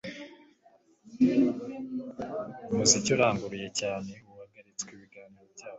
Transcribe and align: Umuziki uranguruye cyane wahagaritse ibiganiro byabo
Umuziki 2.71 3.09
uranguruye 3.15 3.67
cyane 3.79 4.11
wahagaritse 4.37 4.83
ibiganiro 4.95 5.43
byabo 5.53 5.69